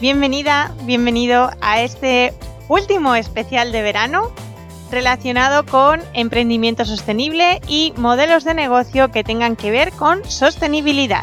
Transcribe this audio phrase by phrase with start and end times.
[0.00, 2.32] Bienvenida, bienvenido a este
[2.68, 4.32] último especial de verano
[4.90, 11.22] relacionado con emprendimiento sostenible y modelos de negocio que tengan que ver con sostenibilidad.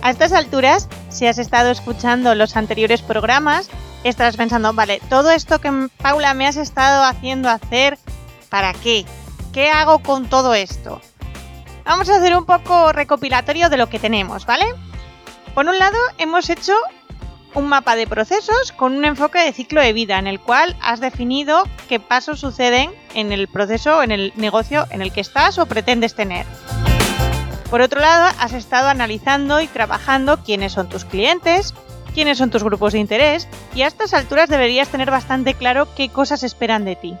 [0.00, 3.68] A estas alturas, si has estado escuchando los anteriores programas,
[4.04, 7.98] estarás pensando, vale, todo esto que Paula me has estado haciendo hacer,
[8.48, 9.04] ¿para qué?
[9.52, 11.00] ¿Qué hago con todo esto?
[11.84, 14.66] Vamos a hacer un poco recopilatorio de lo que tenemos, ¿vale?
[15.54, 16.74] Por un lado, hemos hecho
[17.54, 21.00] un mapa de procesos con un enfoque de ciclo de vida en el cual has
[21.00, 25.58] definido qué pasos suceden en el proceso o en el negocio en el que estás
[25.58, 26.46] o pretendes tener.
[27.70, 31.74] Por otro lado, has estado analizando y trabajando quiénes son tus clientes,
[32.14, 36.08] quiénes son tus grupos de interés y a estas alturas deberías tener bastante claro qué
[36.08, 37.16] cosas esperan de ti.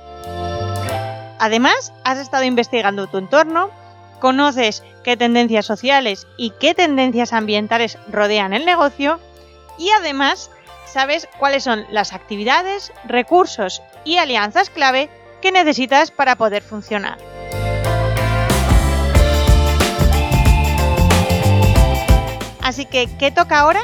[1.38, 3.70] Además, has estado investigando tu entorno,
[4.20, 9.18] conoces qué tendencias sociales y qué tendencias ambientales rodean el negocio
[9.78, 10.50] y además
[10.86, 15.10] sabes cuáles son las actividades, recursos y alianzas clave
[15.40, 17.18] que necesitas para poder funcionar.
[22.62, 23.80] Así que, ¿qué toca ahora?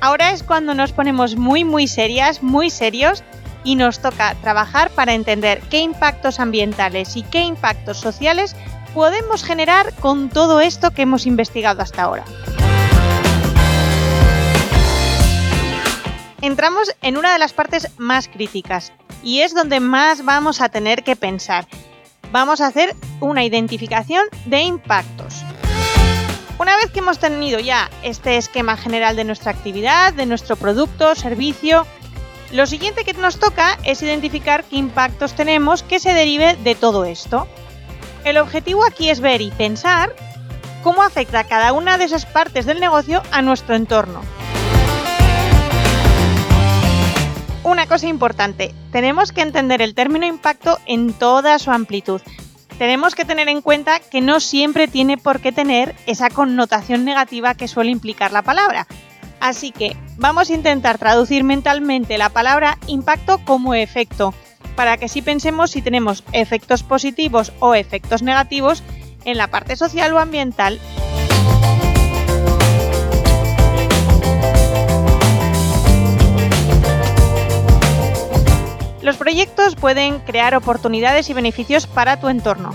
[0.00, 3.22] Ahora es cuando nos ponemos muy muy serias, muy serios
[3.64, 8.54] y nos toca trabajar para entender qué impactos ambientales y qué impactos sociales
[8.94, 12.24] podemos generar con todo esto que hemos investigado hasta ahora.
[16.40, 21.02] Entramos en una de las partes más críticas y es donde más vamos a tener
[21.02, 21.66] que pensar.
[22.30, 25.42] Vamos a hacer una identificación de impactos.
[26.58, 31.14] Una vez que hemos tenido ya este esquema general de nuestra actividad, de nuestro producto,
[31.14, 31.86] servicio,
[32.52, 37.04] lo siguiente que nos toca es identificar qué impactos tenemos que se derive de todo
[37.04, 37.46] esto.
[38.24, 40.14] El objetivo aquí es ver y pensar
[40.82, 44.20] cómo afecta cada una de esas partes del negocio a nuestro entorno.
[47.64, 52.20] Una cosa importante, tenemos que entender el término impacto en toda su amplitud.
[52.78, 57.54] Tenemos que tener en cuenta que no siempre tiene por qué tener esa connotación negativa
[57.54, 58.86] que suele implicar la palabra.
[59.40, 64.32] Así que vamos a intentar traducir mentalmente la palabra impacto como efecto
[64.78, 68.84] para que sí pensemos si tenemos efectos positivos o efectos negativos
[69.24, 70.78] en la parte social o ambiental.
[79.02, 82.72] Los proyectos pueden crear oportunidades y beneficios para tu entorno.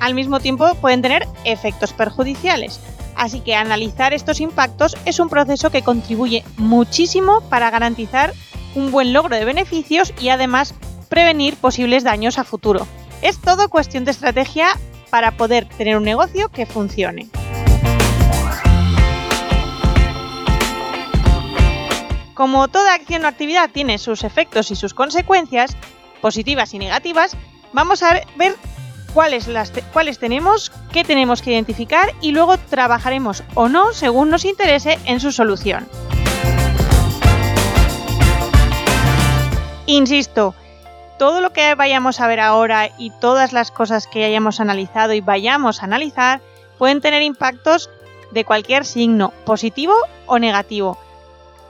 [0.00, 2.78] Al mismo tiempo pueden tener efectos perjudiciales.
[3.16, 8.34] Así que analizar estos impactos es un proceso que contribuye muchísimo para garantizar
[8.74, 10.74] un buen logro de beneficios y además
[11.08, 12.86] prevenir posibles daños a futuro.
[13.22, 14.68] Es todo cuestión de estrategia
[15.10, 17.28] para poder tener un negocio que funcione.
[22.34, 25.76] Como toda acción o actividad tiene sus efectos y sus consecuencias,
[26.20, 27.36] positivas y negativas,
[27.72, 28.54] vamos a ver
[29.12, 34.44] cuáles, las cuáles tenemos, qué tenemos que identificar y luego trabajaremos o no según nos
[34.44, 35.88] interese en su solución.
[39.86, 40.54] Insisto,
[41.18, 45.20] todo lo que vayamos a ver ahora y todas las cosas que hayamos analizado y
[45.20, 46.40] vayamos a analizar
[46.78, 47.90] pueden tener impactos
[48.30, 49.94] de cualquier signo, positivo
[50.26, 50.98] o negativo.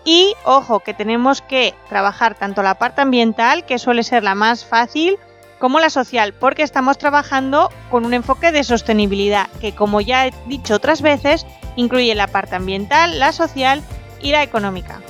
[0.04, 4.64] Y ojo, que tenemos que trabajar tanto la parte ambiental, que suele ser la más
[4.64, 5.18] fácil,
[5.58, 10.34] como la social, porque estamos trabajando con un enfoque de sostenibilidad, que como ya he
[10.46, 11.46] dicho otras veces,
[11.76, 13.82] incluye la parte ambiental, la social
[14.22, 15.00] y la económica.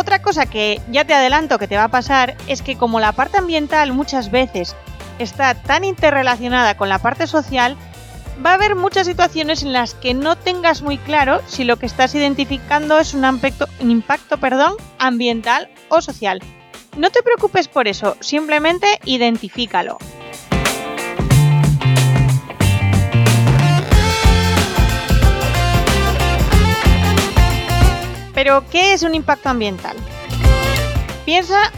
[0.00, 3.12] Otra cosa que ya te adelanto que te va a pasar es que como la
[3.12, 4.74] parte ambiental muchas veces
[5.18, 7.76] está tan interrelacionada con la parte social,
[8.44, 11.84] va a haber muchas situaciones en las que no tengas muy claro si lo que
[11.84, 16.40] estás identificando es un, un impacto perdón, ambiental o social.
[16.96, 19.98] No te preocupes por eso, simplemente identifícalo.
[28.42, 29.94] Pero, ¿qué es un impacto ambiental?
[31.26, 31.70] Piensa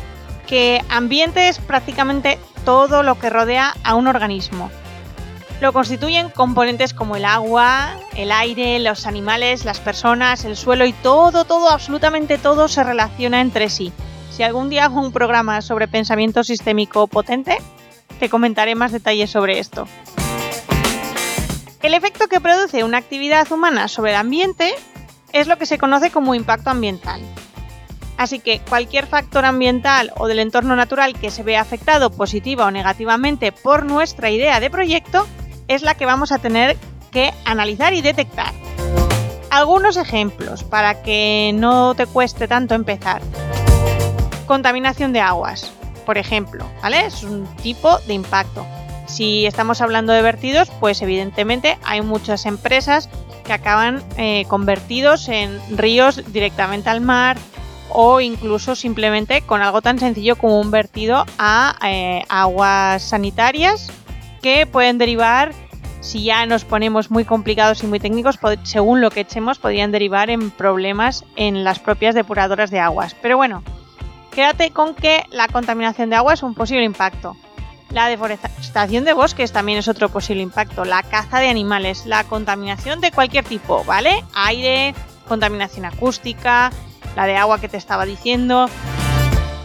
[0.46, 4.70] que ambiente es prácticamente todo lo que rodea a un organismo.
[5.60, 10.92] Lo constituyen componentes como el agua, el aire, los animales, las personas, el suelo y
[10.92, 13.92] todo, todo, absolutamente todo se relaciona entre sí.
[14.30, 17.58] Si algún día hago un programa sobre pensamiento sistémico potente,
[18.20, 19.88] te comentaré más detalles sobre esto.
[21.82, 24.72] El efecto que produce una actividad humana sobre el ambiente
[25.32, 27.20] es lo que se conoce como impacto ambiental.
[28.16, 32.70] Así que cualquier factor ambiental o del entorno natural que se vea afectado positiva o
[32.70, 35.26] negativamente por nuestra idea de proyecto
[35.66, 36.76] es la que vamos a tener
[37.10, 38.52] que analizar y detectar.
[39.50, 43.22] Algunos ejemplos para que no te cueste tanto empezar.
[44.46, 45.72] Contaminación de aguas,
[46.06, 47.06] por ejemplo, ¿vale?
[47.06, 48.66] Es un tipo de impacto.
[49.06, 53.10] Si estamos hablando de vertidos, pues evidentemente hay muchas empresas
[53.42, 57.36] que acaban eh, convertidos en ríos directamente al mar,
[57.94, 63.90] o incluso simplemente con algo tan sencillo como un vertido a eh, aguas sanitarias
[64.40, 65.52] que pueden derivar,
[66.00, 70.30] si ya nos ponemos muy complicados y muy técnicos, según lo que echemos, podrían derivar
[70.30, 73.14] en problemas en las propias depuradoras de aguas.
[73.22, 73.62] Pero bueno,
[74.32, 77.36] quédate con que la contaminación de agua es un posible impacto.
[77.92, 80.86] La deforestación de bosques también es otro posible impacto.
[80.86, 84.24] La caza de animales, la contaminación de cualquier tipo, ¿vale?
[84.34, 84.94] Aire,
[85.28, 86.72] contaminación acústica,
[87.16, 88.66] la de agua que te estaba diciendo.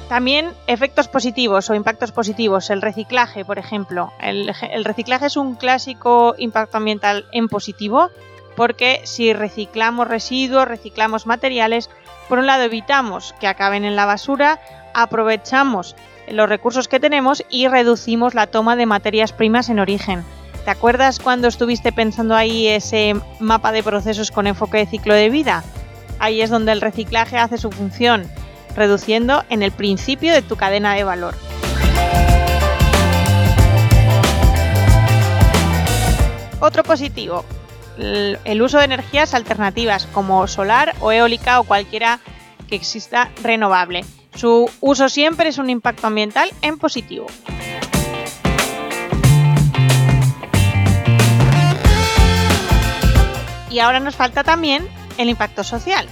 [0.09, 4.11] También efectos positivos o impactos positivos, el reciclaje, por ejemplo.
[4.19, 4.53] El,
[4.83, 8.09] reciclaje es un clásico impacto ambiental en positivo
[8.57, 11.89] porque si reciclamos residuos, reciclamos materiales,
[12.27, 14.59] por un lado evitamos que acaben en la basura,
[14.93, 15.95] aprovechamos
[16.29, 20.23] los recursos que tenemos y reducimos la toma de materias primas en origen.
[20.65, 25.29] ¿Te acuerdas cuando estuviste pensando ahí ese mapa de procesos con enfoque de ciclo de
[25.29, 25.63] vida?
[26.19, 28.29] Ahí es donde el reciclaje hace su función,
[28.75, 31.35] reduciendo en el principio de tu cadena de valor.
[36.59, 37.45] Otro positivo,
[37.97, 42.19] el uso de energías alternativas como solar o eólica o cualquiera
[42.67, 44.03] que exista renovable.
[44.37, 47.25] Su uso siempre es un impacto ambiental en positivo.
[53.71, 54.87] Y ahora nos falta también
[55.17, 56.07] el impacto social.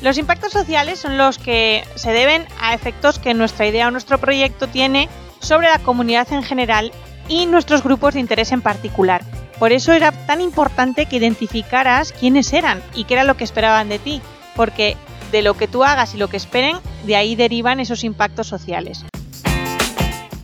[0.00, 4.16] Los impactos sociales son los que se deben a efectos que nuestra idea o nuestro
[4.16, 6.90] proyecto tiene sobre la comunidad en general
[7.28, 9.22] y nuestros grupos de interés en particular.
[9.58, 13.90] Por eso era tan importante que identificaras quiénes eran y qué era lo que esperaban
[13.90, 14.22] de ti,
[14.56, 14.96] porque
[15.32, 19.04] de lo que tú hagas y lo que esperen, de ahí derivan esos impactos sociales.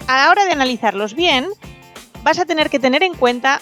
[0.08, 1.46] A la hora de analizarlos bien,
[2.25, 3.61] vas a tener que tener en cuenta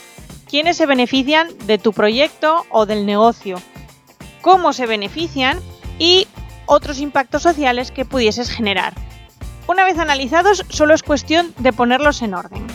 [0.48, 3.60] quiénes se benefician de tu proyecto o del negocio,
[4.40, 5.60] cómo se benefician
[5.98, 6.28] y
[6.66, 8.94] otros impactos sociales que pudieses generar.
[9.66, 12.65] Una vez analizados, solo es cuestión de ponerlos en orden.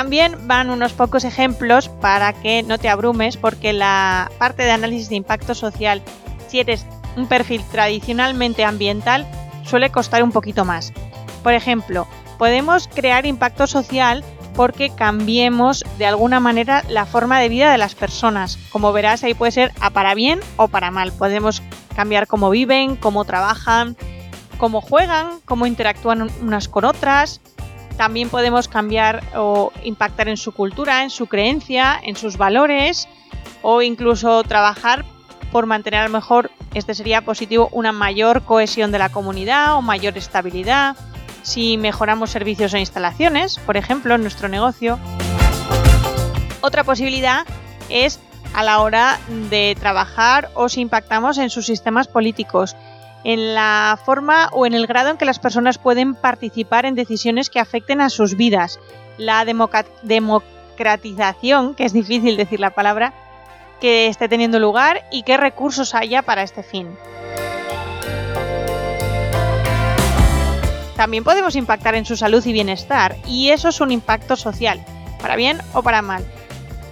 [0.00, 5.10] También van unos pocos ejemplos para que no te abrumes porque la parte de análisis
[5.10, 6.00] de impacto social,
[6.48, 6.86] si eres
[7.18, 9.26] un perfil tradicionalmente ambiental,
[9.62, 10.94] suele costar un poquito más.
[11.42, 12.08] Por ejemplo,
[12.38, 14.24] podemos crear impacto social
[14.56, 18.56] porque cambiemos de alguna manera la forma de vida de las personas.
[18.72, 21.12] Como verás, ahí puede ser a para bien o para mal.
[21.12, 21.62] Podemos
[21.94, 23.98] cambiar cómo viven, cómo trabajan,
[24.56, 27.42] cómo juegan, cómo interactúan unas con otras.
[28.00, 33.10] También podemos cambiar o impactar en su cultura, en su creencia, en sus valores
[33.60, 35.04] o incluso trabajar
[35.52, 39.82] por mantener a lo mejor, este sería positivo, una mayor cohesión de la comunidad o
[39.82, 40.96] mayor estabilidad
[41.42, 44.98] si mejoramos servicios e instalaciones, por ejemplo, en nuestro negocio.
[46.62, 47.44] Otra posibilidad
[47.90, 48.18] es
[48.54, 52.74] a la hora de trabajar o si impactamos en sus sistemas políticos,
[53.24, 57.50] en la forma o en el grado en que las personas pueden participar en decisiones
[57.50, 58.80] que afecten a sus vidas,
[59.18, 63.12] la democratización, que es difícil decir la palabra,
[63.80, 66.88] que esté teniendo lugar y qué recursos haya para este fin.
[71.00, 74.84] también podemos impactar en su salud y bienestar, y eso es un impacto social,
[75.22, 76.22] para bien o para mal,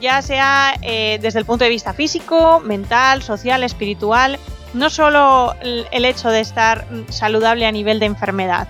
[0.00, 4.38] ya sea eh, desde el punto de vista físico, mental, social, espiritual,
[4.74, 8.68] no solo el hecho de estar saludable a nivel de enfermedad.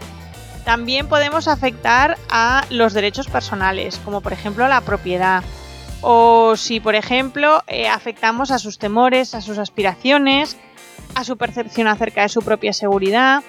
[0.68, 5.42] También podemos afectar a los derechos personales, como por ejemplo la propiedad.
[6.02, 10.58] O si, por ejemplo, eh, afectamos a sus temores, a sus aspiraciones,
[11.14, 13.42] a su percepción acerca de su propia seguridad.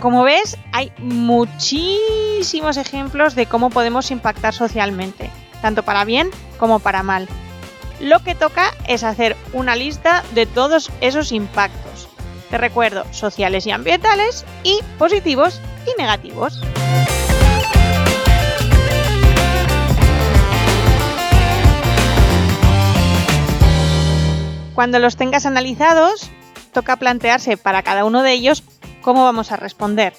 [0.00, 5.30] Como ves, hay muchísimos ejemplos de cómo podemos impactar socialmente,
[5.62, 7.26] tanto para bien como para mal.
[8.00, 12.08] Lo que toca es hacer una lista de todos esos impactos.
[12.50, 16.60] Te recuerdo, sociales y ambientales y positivos y negativos.
[24.74, 26.30] Cuando los tengas analizados,
[26.72, 28.64] toca plantearse para cada uno de ellos
[29.02, 30.14] cómo vamos a responder.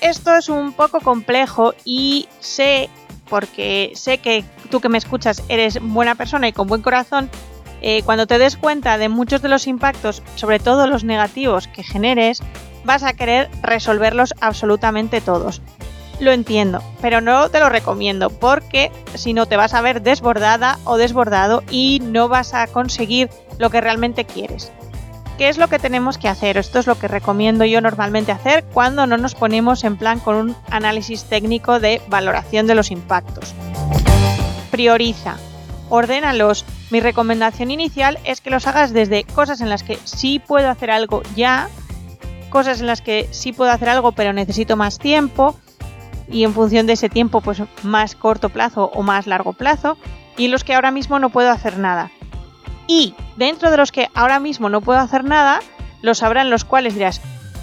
[0.00, 2.88] Esto es un poco complejo y sé,
[3.28, 7.30] porque sé que tú que me escuchas eres buena persona y con buen corazón,
[7.82, 11.82] eh, cuando te des cuenta de muchos de los impactos, sobre todo los negativos que
[11.82, 12.42] generes,
[12.84, 15.60] vas a querer resolverlos absolutamente todos.
[16.18, 20.78] Lo entiendo, pero no te lo recomiendo porque si no te vas a ver desbordada
[20.84, 23.28] o desbordado y no vas a conseguir
[23.58, 24.72] lo que realmente quieres.
[25.38, 26.56] ¿Qué es lo que tenemos que hacer?
[26.56, 30.36] Esto es lo que recomiendo yo normalmente hacer cuando no nos ponemos en plan con
[30.36, 33.54] un análisis técnico de valoración de los impactos.
[34.70, 35.36] Prioriza,
[35.90, 36.64] ordénalos.
[36.90, 40.90] Mi recomendación inicial es que los hagas desde cosas en las que sí puedo hacer
[40.90, 41.68] algo ya,
[42.48, 45.54] cosas en las que sí puedo hacer algo pero necesito más tiempo
[46.28, 49.98] y en función de ese tiempo pues más corto plazo o más largo plazo
[50.38, 52.10] y los que ahora mismo no puedo hacer nada.
[52.86, 55.60] Y dentro de los que ahora mismo no puedo hacer nada,
[56.02, 57.20] los habrán los cuales dirás,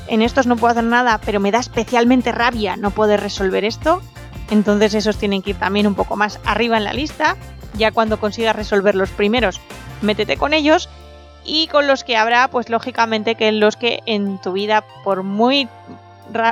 [0.08, 4.02] en estos no puedo hacer nada, pero me da especialmente rabia no poder resolver esto.
[4.52, 7.38] Entonces esos tienen que ir también un poco más arriba en la lista.
[7.76, 9.62] Ya cuando consigas resolver los primeros,
[10.02, 10.90] métete con ellos.
[11.46, 15.68] Y con los que habrá, pues lógicamente que los que en tu vida, por muy,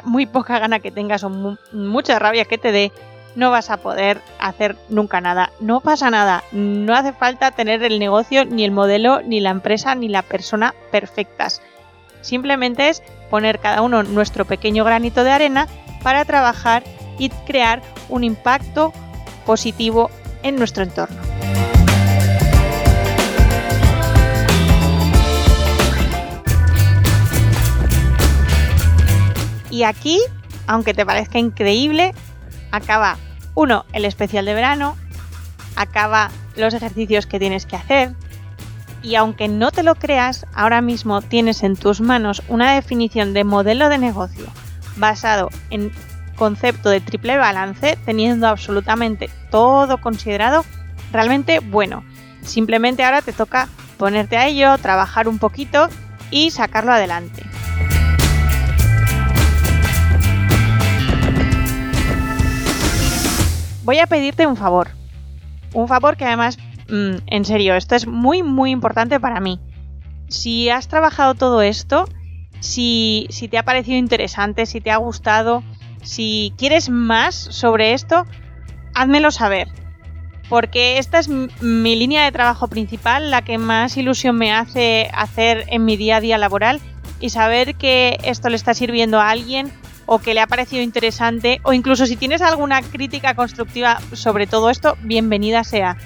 [0.03, 1.29] muy poca gana que tengas o
[1.71, 2.91] mucha rabia que te dé,
[3.35, 5.51] no vas a poder hacer nunca nada.
[5.59, 6.43] No pasa nada.
[6.51, 10.73] No hace falta tener el negocio, ni el modelo, ni la empresa, ni la persona
[10.91, 11.61] perfectas.
[12.21, 15.67] Simplemente es poner cada uno nuestro pequeño granito de arena
[16.03, 16.83] para trabajar
[17.17, 18.93] y crear un impacto
[19.45, 20.09] positivo
[20.43, 21.21] en nuestro entorno.
[29.69, 30.19] Y aquí,
[30.67, 32.13] aunque te parezca increíble,
[32.71, 33.17] acaba
[33.55, 34.95] uno, el especial de verano,
[35.75, 38.15] acaba los ejercicios que tienes que hacer,
[39.03, 43.43] y aunque no te lo creas, ahora mismo tienes en tus manos una definición de
[43.43, 44.45] modelo de negocio
[44.97, 45.91] basado en
[46.35, 50.65] concepto de triple balance, teniendo absolutamente todo considerado
[51.11, 52.03] realmente bueno.
[52.43, 55.89] Simplemente ahora te toca ponerte a ello, trabajar un poquito
[56.31, 57.43] y sacarlo adelante.
[63.83, 64.89] Voy a pedirte un favor.
[65.73, 66.57] Un favor que además,
[66.89, 69.59] mm, en serio, esto es muy, muy importante para mí.
[70.27, 72.07] Si has trabajado todo esto,
[72.59, 75.63] si, si te ha parecido interesante, si te ha gustado,
[76.03, 78.25] si quieres más sobre esto,
[78.93, 79.67] házmelo saber.
[80.49, 85.65] Porque esta es mi línea de trabajo principal, la que más ilusión me hace hacer
[85.67, 86.81] en mi día a día laboral
[87.21, 89.71] y saber que esto le está sirviendo a alguien
[90.05, 94.69] o que le ha parecido interesante o incluso si tienes alguna crítica constructiva sobre todo
[94.69, 95.97] esto, bienvenida sea.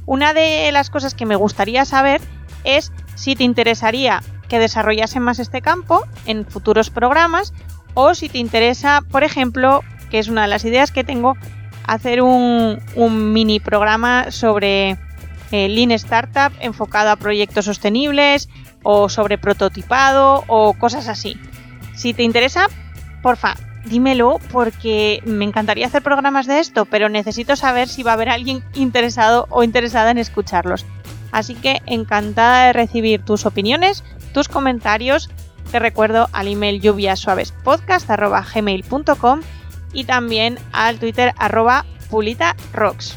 [0.06, 2.20] Una de las cosas que me gustaría saber
[2.64, 7.54] es si te interesaría que desarrollase más este campo en futuros programas
[7.94, 11.36] o si te interesa, por ejemplo, que es una de las ideas que tengo,
[11.86, 12.80] hacer un,
[13.34, 14.98] mini programa sobre
[15.52, 18.50] eh, Lean Startup enfocado a proyectos sostenibles
[18.84, 21.38] o sobre prototipado o cosas así.
[21.98, 22.68] Si te interesa,
[23.24, 28.14] porfa, dímelo porque me encantaría hacer programas de esto, pero necesito saber si va a
[28.14, 30.86] haber alguien interesado o interesada en escucharlos.
[31.32, 35.32] Así que encantada de recibir tus opiniones, tus comentarios.
[35.72, 39.40] Te recuerdo al email lluviasuavespodcast.gmail.com
[39.92, 43.16] y también al Twitter arroba pulitarocks.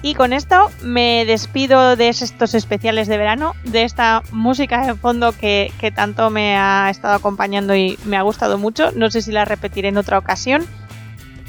[0.00, 5.32] Y con esto me despido de estos especiales de verano, de esta música de fondo
[5.32, 8.92] que, tanto me ha estado acompañando y me ha gustado mucho.
[8.92, 10.64] No sé si la repetiré en otra ocasión.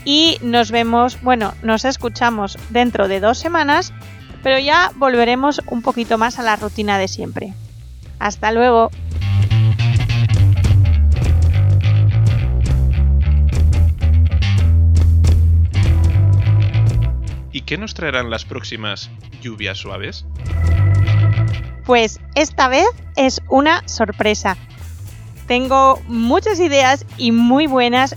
[0.03, 3.93] Y nos vemos, bueno, nos escuchamos dentro de dos semanas,
[4.41, 7.53] pero ya volveremos un poquito más a la rutina de siempre.
[8.17, 8.89] Hasta luego.
[17.69, 19.11] Qué nos traerán las próximas
[19.43, 20.25] lluvias suaves?
[21.85, 24.57] Pues esta vez es una sorpresa.
[25.45, 28.15] Tengo muchas ideas y muy buenas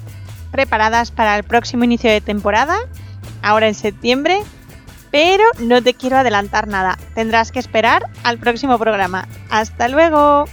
[0.52, 2.78] preparadas para el próximo inicio de temporada,
[3.42, 4.38] ahora en septiembre,
[5.10, 6.96] pero no te quiero adelantar nada.
[7.14, 9.28] Tendrás que esperar al próximo programa.
[9.50, 10.46] ¡Hasta luego!